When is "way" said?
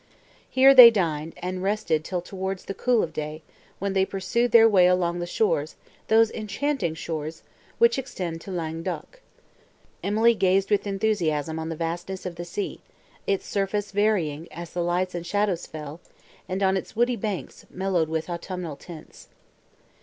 4.67-4.87